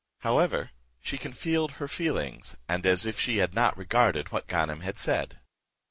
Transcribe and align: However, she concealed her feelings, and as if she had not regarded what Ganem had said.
However, 0.21 0.71
she 0.99 1.19
concealed 1.19 1.73
her 1.73 1.87
feelings, 1.87 2.55
and 2.67 2.87
as 2.87 3.05
if 3.05 3.19
she 3.19 3.37
had 3.37 3.53
not 3.53 3.77
regarded 3.77 4.31
what 4.31 4.47
Ganem 4.47 4.79
had 4.81 4.97
said. 4.97 5.37